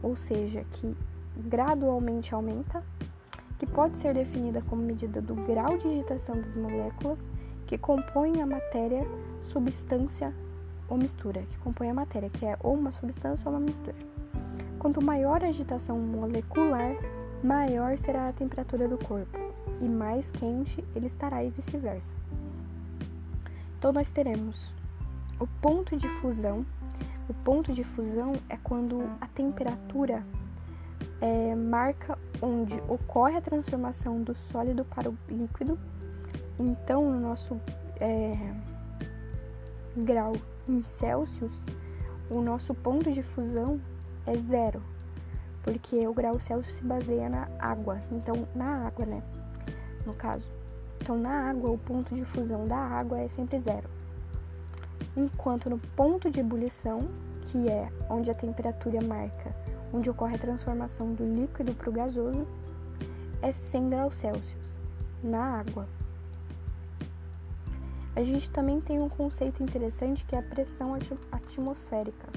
ou 0.04 0.18
seja, 0.18 0.66
que 0.74 0.94
gradualmente 1.38 2.34
aumenta, 2.34 2.84
que 3.58 3.66
pode 3.66 3.96
ser 3.98 4.14
definida 4.14 4.62
como 4.64 4.82
medida 4.82 5.22
do 5.22 5.36
grau 5.36 5.78
de 5.78 5.88
agitação 5.88 6.36
das 6.36 6.54
moléculas 6.54 7.20
que 7.66 7.78
compõem 7.78 8.42
a 8.42 8.46
matéria, 8.46 9.08
substância 9.54 10.34
ou 10.90 10.98
mistura, 10.98 11.42
que 11.42 11.58
compõe 11.60 11.90
a 11.90 11.94
matéria, 11.94 12.30
que 12.30 12.46
é 12.46 12.58
ou 12.62 12.74
uma 12.74 12.92
substância 12.92 13.42
ou 13.46 13.52
uma 13.52 13.60
mistura. 13.60 13.96
Quanto 14.80 15.04
maior 15.04 15.44
a 15.44 15.48
agitação 15.48 16.00
molecular, 16.00 16.96
maior 17.44 17.98
será 17.98 18.30
a 18.30 18.34
temperatura 18.34 18.88
do 18.88 18.98
corpo 18.98 19.38
e 19.82 19.86
mais 19.88 20.30
quente 20.32 20.84
ele 20.96 21.08
estará 21.08 21.44
e 21.44 21.50
vice-versa. 21.50 22.16
Então 23.78 23.92
nós 23.92 24.10
teremos 24.10 24.74
o 25.40 25.46
ponto 25.62 25.96
de 25.96 26.08
fusão 26.20 26.66
O 27.30 27.34
ponto 27.34 27.74
de 27.74 27.84
fusão 27.84 28.34
é 28.50 28.58
quando 28.64 29.02
a 29.20 29.28
temperatura 29.28 30.24
é, 31.20 31.54
marca 31.56 32.18
onde 32.42 32.76
ocorre 32.88 33.36
a 33.36 33.42
transformação 33.42 34.22
do 34.24 34.34
sólido 34.34 34.86
para 34.86 35.10
o 35.10 35.18
líquido. 35.28 35.78
Então, 36.58 37.12
no 37.12 37.20
nosso 37.20 37.60
é, 38.00 38.36
grau 39.96 40.34
em 40.68 40.84
Celsius, 40.84 41.54
o 42.30 42.42
nosso 42.42 42.74
ponto 42.74 43.12
de 43.12 43.24
fusão 43.24 43.80
é 44.26 44.38
zero, 44.38 44.82
porque 45.64 46.08
o 46.08 46.14
grau 46.14 46.40
Celsius 46.40 46.76
se 46.78 46.84
baseia 46.84 47.30
na 47.30 47.48
água. 47.60 48.02
Então, 48.12 48.48
na 48.56 48.88
água, 48.88 49.06
né? 49.06 49.24
No 50.06 50.14
caso. 50.14 50.46
Então, 51.02 51.18
na 51.18 51.50
água, 51.50 51.72
o 51.72 51.78
ponto 51.78 52.14
de 52.14 52.26
fusão 52.26 52.68
da 52.68 52.78
água 52.78 53.20
é 53.20 53.28
sempre 53.28 53.60
zero. 53.60 53.90
Enquanto 55.16 55.70
no 55.70 55.78
ponto 55.96 56.30
de 56.30 56.40
ebulição, 56.40 57.08
que 57.48 57.70
é 57.70 57.90
onde 58.10 58.30
a 58.30 58.36
temperatura 58.36 59.02
marca 59.02 59.56
onde 59.94 60.10
ocorre 60.10 60.36
a 60.36 60.40
transformação 60.40 61.14
do 61.14 61.24
líquido 61.24 61.74
para 61.74 61.90
o 61.90 61.94
gasoso, 61.94 62.46
é 63.42 63.52
100 63.52 63.90
graus 63.90 64.16
Celsius 64.16 64.82
na 65.24 65.60
água. 65.60 65.88
A 68.18 68.24
gente 68.24 68.50
também 68.50 68.82
tem 68.82 69.00
um 69.00 69.08
conceito 69.08 69.62
interessante 69.62 70.26
que 70.26 70.36
é 70.36 70.40
a 70.40 70.42
pressão 70.42 70.98
atmosférica. 71.32 72.28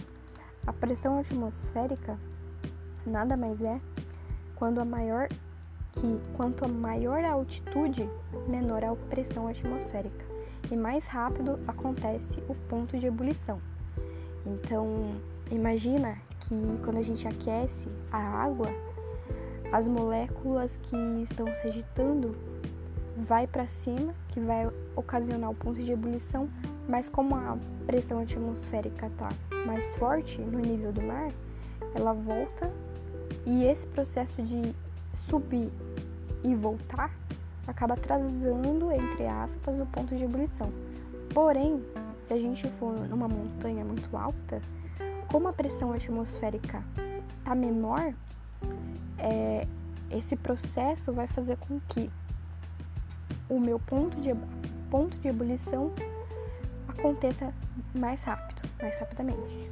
A 0.67 0.75
pressão 0.75 1.19
atmosférica 1.19 2.19
nada 3.07 3.35
mais 3.35 3.63
é 3.63 3.81
quando 4.57 4.79
a 4.79 4.85
maior 4.85 5.27
que 5.93 6.21
quanto 6.37 6.67
a 6.67 6.69
maior 6.69 7.25
a 7.25 7.33
altitude, 7.33 8.07
menor 8.47 8.85
a 8.85 8.95
pressão 8.95 9.49
atmosférica 9.49 10.23
e 10.71 10.77
mais 10.77 11.07
rápido 11.07 11.59
acontece 11.67 12.45
o 12.47 12.55
ponto 12.69 12.99
de 12.99 13.07
ebulição. 13.07 13.59
Então, 14.45 15.15
imagina 15.51 16.15
que 16.41 16.55
quando 16.85 16.99
a 16.99 17.03
gente 17.03 17.27
aquece 17.27 17.89
a 18.13 18.19
água, 18.19 18.69
as 19.73 19.89
moléculas 19.89 20.79
que 20.83 20.97
estão 21.23 21.47
se 21.55 21.69
agitando 21.69 22.37
vai 23.17 23.47
para 23.47 23.67
cima, 23.67 24.15
que 24.29 24.41
vai 24.41 24.71
ocasionar 24.97 25.51
o 25.51 25.55
ponto 25.55 25.83
de 25.83 25.93
ebulição, 25.93 26.49
mas 26.89 27.09
como 27.09 27.35
a 27.35 27.59
pressão 27.87 28.21
atmosférica 28.21 29.07
está 29.07 29.29
mais 29.67 29.87
forte 29.97 30.41
no 30.41 30.59
nível 30.59 30.93
do 30.93 31.03
mar, 31.03 31.31
ela 31.95 32.13
volta 32.13 32.73
e 33.47 33.65
esse 33.65 33.87
processo 33.89 34.43
de 34.43 34.75
subir 35.29 35.71
e 36.43 36.55
voltar 36.55 37.11
acaba 37.67 37.95
atrasando, 37.95 38.91
entre 38.93 39.27
aspas, 39.27 39.81
o 39.81 39.87
ponto 39.87 40.15
de 40.17 40.25
ebulição. 40.25 40.73
Porém, 41.33 41.83
se 42.27 42.35
a 42.35 42.39
gente 42.39 42.69
for 42.79 42.93
numa 43.09 43.29
montanha 43.29 43.85
muito 43.85 44.17
alta, 44.17 44.61
como 45.31 45.49
a 45.49 45.53
pressão 45.53 45.93
atmosférica 45.93 46.83
está 47.39 47.55
menor, 47.55 48.13
é, 49.19 49.67
esse 50.11 50.35
processo 50.35 51.13
vai 51.13 51.27
fazer 51.29 51.57
com 51.59 51.81
que 51.89 52.11
o 53.51 53.59
meu 53.59 53.79
ponto 53.81 54.19
de, 54.21 54.31
ponto 54.89 55.17
de 55.19 55.29
ebulição 55.29 55.93
aconteça 56.89 57.53
mais 57.95 58.23
rápido, 58.23 58.63
mais 58.81 58.99
rapidamente. 58.99 59.71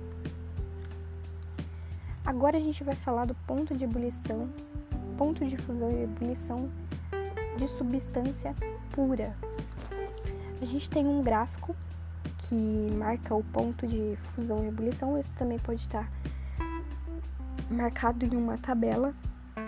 Agora 2.26 2.58
a 2.58 2.60
gente 2.60 2.82
vai 2.84 2.94
falar 2.96 3.24
do 3.24 3.34
ponto 3.34 3.74
de 3.74 3.84
ebulição, 3.84 4.50
ponto 5.16 5.46
de 5.46 5.56
fusão 5.56 5.90
e 5.90 6.02
ebulição 6.02 6.68
de 7.56 7.68
substância 7.68 8.54
pura. 8.92 9.34
A 10.60 10.64
gente 10.64 10.90
tem 10.90 11.06
um 11.06 11.22
gráfico 11.22 11.74
que 12.40 12.54
marca 12.98 13.34
o 13.34 13.44
ponto 13.44 13.86
de 13.86 14.16
fusão 14.30 14.64
e 14.64 14.68
ebulição. 14.68 15.18
Isso 15.18 15.34
também 15.36 15.58
pode 15.58 15.80
estar 15.80 16.10
marcado 17.70 18.24
em 18.24 18.36
uma 18.36 18.58
tabela, 18.58 19.14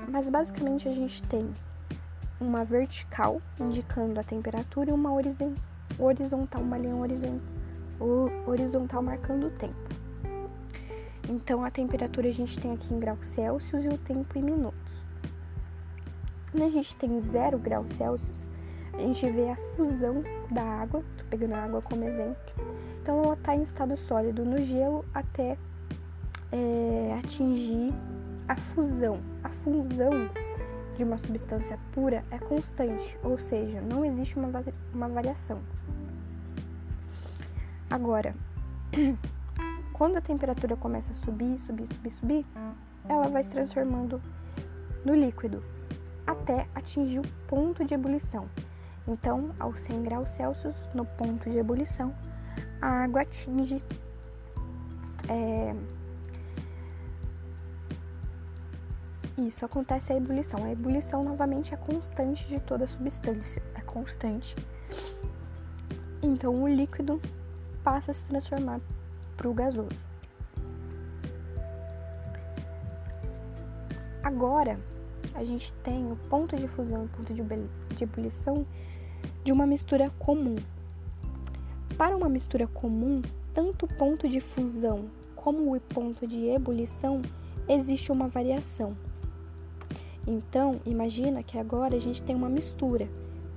mas 0.08 0.28
basicamente 0.28 0.88
a 0.88 0.92
gente 0.92 1.22
tem 1.24 1.48
uma 2.40 2.64
vertical 2.64 3.40
indicando 3.58 4.18
a 4.18 4.24
temperatura 4.24 4.90
e 4.90 4.92
uma 4.92 5.12
horizontal, 5.12 6.62
uma 6.62 6.78
linha 6.78 6.96
horizontal 8.46 9.02
marcando 9.02 9.48
o 9.48 9.50
tempo. 9.50 9.76
Então 11.28 11.62
a 11.62 11.70
temperatura 11.70 12.28
a 12.28 12.32
gente 12.32 12.58
tem 12.58 12.72
aqui 12.72 12.92
em 12.92 12.98
graus 12.98 13.24
Celsius 13.26 13.84
e 13.84 13.88
o 13.88 13.98
tempo 13.98 14.38
em 14.38 14.42
minutos. 14.42 14.90
Quando 16.50 16.64
a 16.64 16.70
gente 16.70 16.96
tem 16.96 17.20
zero 17.20 17.58
graus 17.58 17.90
Celsius, 17.92 18.48
a 18.94 18.98
gente 18.98 19.30
vê 19.30 19.50
a 19.50 19.56
fusão 19.76 20.24
da 20.50 20.62
água, 20.62 21.04
tô 21.16 21.24
pegando 21.26 21.54
a 21.54 21.64
água 21.64 21.82
como 21.82 22.04
exemplo. 22.04 22.36
Então 23.00 23.22
ela 23.22 23.34
está 23.34 23.54
em 23.54 23.62
estado 23.62 23.96
sólido 23.96 24.44
no 24.44 24.62
gelo 24.62 25.04
até 25.14 25.56
é, 26.50 27.18
atingir 27.22 27.94
a 28.48 28.56
fusão. 28.56 29.20
A 29.44 29.48
fusão 29.48 30.28
de 31.00 31.04
uma 31.04 31.16
substância 31.16 31.78
pura 31.92 32.22
é 32.30 32.38
constante, 32.38 33.18
ou 33.24 33.38
seja, 33.38 33.80
não 33.80 34.04
existe 34.04 34.38
uma, 34.38 34.50
uma 34.92 35.08
variação. 35.08 35.58
Agora, 37.88 38.34
quando 39.94 40.18
a 40.18 40.20
temperatura 40.20 40.76
começa 40.76 41.10
a 41.10 41.14
subir, 41.14 41.58
subir, 41.60 41.86
subir, 41.86 42.12
subir, 42.12 42.46
ela 43.08 43.28
vai 43.28 43.42
se 43.42 43.48
transformando 43.48 44.20
no 45.02 45.14
líquido 45.14 45.64
até 46.26 46.66
atingir 46.74 47.20
o 47.20 47.28
ponto 47.48 47.82
de 47.82 47.94
ebulição. 47.94 48.46
Então, 49.08 49.54
aos 49.58 49.80
100 49.80 50.02
graus 50.02 50.28
Celsius, 50.32 50.76
no 50.92 51.06
ponto 51.06 51.48
de 51.48 51.56
ebulição, 51.56 52.14
a 52.82 53.04
água 53.04 53.22
atinge 53.22 53.82
é, 55.30 55.74
isso 59.46 59.64
acontece 59.64 60.12
a 60.12 60.16
ebulição. 60.16 60.64
A 60.64 60.72
ebulição 60.72 61.24
novamente 61.24 61.72
é 61.74 61.76
constante 61.76 62.46
de 62.48 62.60
toda 62.60 62.86
substância, 62.86 63.62
é 63.74 63.80
constante. 63.80 64.54
Então 66.22 66.62
o 66.62 66.68
líquido 66.68 67.20
passa 67.82 68.10
a 68.10 68.14
se 68.14 68.24
transformar 68.24 68.80
para 69.36 69.48
o 69.48 69.54
gasoso. 69.54 69.88
Agora 74.22 74.78
a 75.34 75.44
gente 75.44 75.72
tem 75.82 76.10
o 76.10 76.16
ponto 76.28 76.56
de 76.56 76.68
fusão 76.68 77.02
e 77.02 77.06
o 77.06 77.08
ponto 77.08 77.32
de 77.32 78.02
ebulição 78.02 78.66
de 79.42 79.52
uma 79.52 79.66
mistura 79.66 80.10
comum. 80.18 80.56
Para 81.96 82.16
uma 82.16 82.28
mistura 82.28 82.66
comum, 82.66 83.22
tanto 83.54 83.86
o 83.86 83.88
ponto 83.88 84.28
de 84.28 84.40
fusão 84.40 85.10
como 85.34 85.74
o 85.74 85.80
ponto 85.80 86.26
de 86.26 86.46
ebulição 86.46 87.22
existe 87.66 88.12
uma 88.12 88.28
variação. 88.28 88.94
Então, 90.26 90.80
imagina 90.84 91.42
que 91.42 91.58
agora 91.58 91.96
a 91.96 91.98
gente 91.98 92.22
tem 92.22 92.36
uma 92.36 92.48
mistura, 92.48 93.08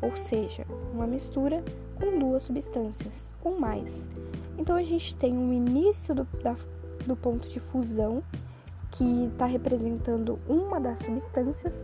ou 0.02 0.16
seja, 0.16 0.66
uma 0.94 1.06
mistura 1.06 1.64
com 1.96 2.18
duas 2.18 2.44
substâncias, 2.44 3.32
ou 3.44 3.60
mais. 3.60 4.08
Então, 4.58 4.76
a 4.76 4.84
gente 4.84 5.16
tem 5.16 5.38
um 5.38 5.52
início 5.52 6.16
do, 6.16 6.28
da, 6.42 6.56
do 7.06 7.16
ponto 7.16 7.48
de 7.48 7.60
fusão, 7.60 8.24
que 8.92 9.26
está 9.26 9.46
representando 9.46 10.38
uma 10.48 10.80
das 10.80 11.00
substâncias, 11.00 11.82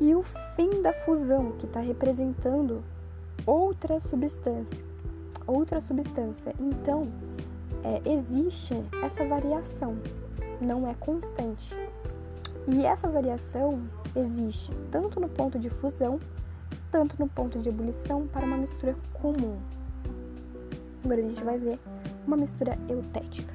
e 0.00 0.14
o 0.14 0.22
fim 0.54 0.80
da 0.80 0.92
fusão, 0.92 1.52
que 1.52 1.66
está 1.66 1.80
representando 1.80 2.84
outra 3.44 4.00
substância. 4.00 4.84
Outra 5.46 5.80
substância. 5.80 6.54
Então, 6.60 7.08
é, 7.82 8.12
existe 8.12 8.74
essa 9.02 9.24
variação, 9.26 9.96
não 10.60 10.86
é 10.86 10.94
constante. 10.94 11.74
E 12.70 12.84
essa 12.84 13.08
variação 13.08 13.80
existe 14.14 14.70
tanto 14.90 15.18
no 15.18 15.28
ponto 15.28 15.58
de 15.58 15.70
fusão, 15.70 16.20
tanto 16.90 17.16
no 17.18 17.26
ponto 17.26 17.58
de 17.58 17.70
ebulição 17.70 18.26
para 18.26 18.44
uma 18.44 18.58
mistura 18.58 18.94
comum. 19.14 19.58
Agora 21.02 21.20
a 21.20 21.24
gente 21.24 21.42
vai 21.42 21.58
ver 21.58 21.78
uma 22.26 22.36
mistura 22.36 22.76
eutética. 22.86 23.54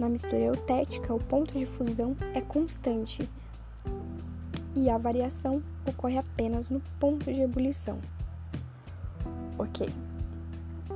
Na 0.00 0.08
mistura 0.08 0.38
eutética, 0.38 1.14
o 1.14 1.20
ponto 1.20 1.56
de 1.56 1.64
fusão 1.64 2.16
é 2.34 2.40
constante 2.40 3.28
e 4.74 4.90
a 4.90 4.98
variação 4.98 5.62
ocorre 5.86 6.18
apenas 6.18 6.70
no 6.70 6.80
ponto 6.98 7.32
de 7.32 7.42
ebulição. 7.42 8.00
Ok. 9.58 9.88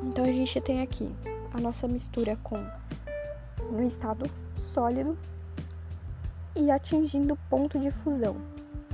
Então 0.03 0.25
a 0.25 0.33
gente 0.33 0.61
tem 0.61 0.81
aqui 0.81 1.09
a 1.53 1.61
nossa 1.61 1.87
mistura 1.87 2.37
com 2.43 2.57
no 3.71 3.87
estado 3.87 4.29
sólido 4.57 5.17
e 6.57 6.71
atingindo 6.71 7.35
o 7.35 7.39
ponto 7.49 7.79
de 7.79 7.91
fusão. 7.91 8.37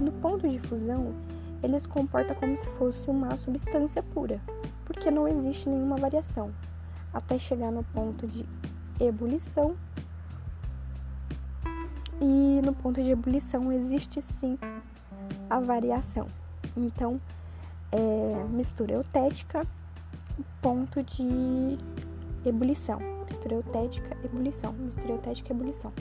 No 0.01 0.13
ponto 0.13 0.49
de 0.49 0.59
fusão, 0.59 1.15
ele 1.63 1.79
se 1.79 1.87
comporta 1.87 2.35
como 2.35 2.57
se 2.57 2.67
fosse 2.71 3.11
uma 3.11 3.37
substância 3.37 4.03
pura, 4.03 4.41
porque 4.85 5.11
não 5.11 5.29
existe 5.29 5.69
nenhuma 5.69 5.97
variação, 5.97 6.51
até 7.13 7.39
chegar 7.39 7.71
no 7.71 7.85
ponto 7.85 8.27
de 8.27 8.47
ebulição. 8.99 9.77
E 12.21 12.61
no 12.65 12.75
ponto 12.75 13.03
de 13.03 13.11
ebulição 13.11 13.73
existe 13.73 14.21
sim 14.21 14.59
a 15.49 15.59
variação. 15.59 16.29
Então, 16.77 17.21
é, 17.93 18.45
mistura 18.51 18.95
eutética, 18.95 19.67
ponto 20.61 21.03
de 21.03 21.79
ebulição. 22.45 22.99
mistura 23.25 23.55
eutética, 23.55 24.17
ebulição, 24.25 24.73
mistura 24.73 25.13
eutética, 25.13 25.53
ebulição. 25.53 25.93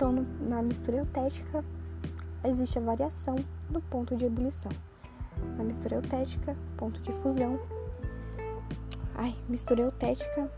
Então, 0.00 0.12
no, 0.12 0.26
na 0.48 0.62
mistura 0.62 0.96
eutética, 0.96 1.62
existe 2.42 2.78
a 2.78 2.80
variação 2.80 3.36
do 3.68 3.82
ponto 3.82 4.16
de 4.16 4.24
ebulição. 4.24 4.72
Na 5.58 5.62
mistura 5.62 5.96
eutética, 5.96 6.56
ponto 6.78 6.98
de 7.02 7.12
fusão. 7.12 7.60
Ai, 9.14 9.36
mistura 9.46 9.82
eutética, 9.82 10.50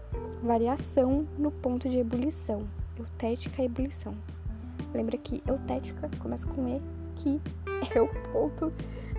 variação 0.45 1.27
no 1.37 1.51
ponto 1.51 1.89
de 1.89 1.99
ebulição. 1.99 2.69
Eutética, 2.97 3.65
ebulição. 3.65 4.15
Lembra 4.95 5.19
que 5.19 5.43
eutética 5.45 6.09
começa 6.21 6.47
com 6.47 6.69
E, 6.69 6.81
que 7.17 7.41
é 7.97 8.01
o 8.01 8.07
ponto 8.31 8.73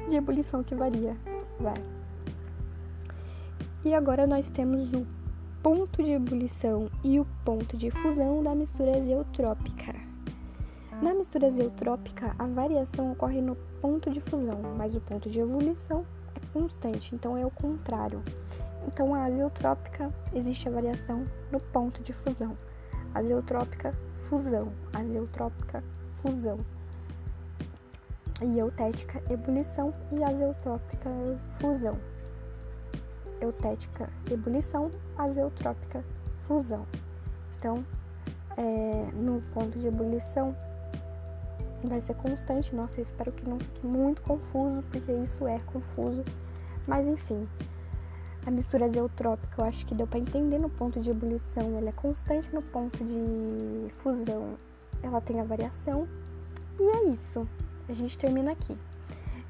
de 0.07 0.15
ebulição 0.15 0.63
que 0.63 0.73
varia. 0.73 1.17
Vai. 1.59 1.83
E 3.83 3.93
agora 3.93 4.25
nós 4.25 4.47
temos 4.47 4.93
o 4.93 5.05
ponto 5.61 6.01
de 6.01 6.11
ebulição 6.11 6.89
e 7.03 7.19
o 7.19 7.27
ponto 7.43 7.75
de 7.75 7.91
fusão 7.91 8.41
da 8.41 8.55
mistura 8.55 8.95
azeotrópica. 8.97 10.12
Na 11.03 11.13
mistura 11.13 11.47
azeotrópica, 11.47 12.33
a 12.39 12.47
variação 12.47 13.11
ocorre 13.11 13.41
no 13.41 13.57
ponto 13.81 14.09
de 14.09 14.21
fusão, 14.21 14.61
mas 14.77 14.95
o 14.95 15.01
ponto 15.01 15.29
de 15.29 15.37
ebulição 15.37 16.05
é 16.33 16.39
constante, 16.57 17.13
então 17.13 17.37
é 17.37 17.45
o 17.45 17.51
contrário. 17.51 18.23
Então, 18.87 19.13
a 19.13 19.25
azeotrópica 19.25 20.09
existe 20.33 20.69
a 20.69 20.71
variação 20.71 21.27
no 21.51 21.59
ponto 21.59 22.01
de 22.01 22.13
fusão. 22.13 22.57
Azeotrópica, 23.13 23.93
fusão. 24.29 24.71
Azeotrópica, 24.93 25.83
fusão. 26.21 26.57
E 28.41 28.57
eutética, 28.57 29.21
ebulição. 29.29 29.93
E 30.09 30.23
azeotrópica, 30.23 31.09
fusão 31.59 31.99
eutética, 33.41 34.09
ebulição, 34.31 34.89
azeotrópica, 35.17 36.01
fusão. 36.47 36.87
Então, 37.59 37.85
é, 38.55 39.11
no 39.13 39.41
ponto 39.53 39.77
de 39.77 39.87
ebulição, 39.87 40.55
vai 41.87 42.01
ser 42.01 42.15
constante. 42.15 42.75
Nossa, 42.75 42.99
eu 42.99 43.03
espero 43.03 43.31
que 43.31 43.47
não 43.47 43.59
fique 43.59 43.85
muito 43.85 44.21
confuso, 44.21 44.83
porque 44.91 45.11
isso 45.11 45.47
é 45.47 45.59
confuso. 45.71 46.23
Mas, 46.87 47.07
enfim, 47.07 47.47
a 48.45 48.51
mistura 48.51 48.85
azeotrópica 48.85 49.61
eu 49.61 49.65
acho 49.65 49.85
que 49.85 49.95
deu 49.95 50.05
para 50.05 50.19
entender 50.19 50.59
no 50.59 50.69
ponto 50.69 50.99
de 50.99 51.09
ebulição, 51.09 51.77
ela 51.77 51.89
é 51.89 51.93
constante 51.93 52.53
no 52.53 52.61
ponto 52.61 53.03
de 53.03 53.93
fusão, 53.95 54.55
ela 55.01 55.21
tem 55.21 55.39
a 55.39 55.43
variação. 55.43 56.07
E 56.79 56.83
é 56.83 57.09
isso. 57.11 57.47
A 57.87 57.93
gente 57.93 58.17
termina 58.17 58.51
aqui. 58.51 58.75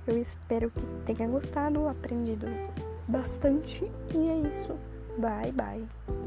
Eu 0.06 0.20
espero 0.20 0.70
que 0.70 1.14
tenha 1.14 1.28
gostado, 1.28 1.88
aprendido 1.88 2.48
bastante. 3.08 3.90
E 4.14 4.30
é 4.30 4.38
isso. 4.50 4.76
Bye, 5.18 5.52
bye. 5.54 6.23